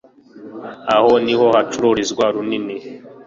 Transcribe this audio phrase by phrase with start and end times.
[0.93, 2.75] Aha niho hacururizwa runini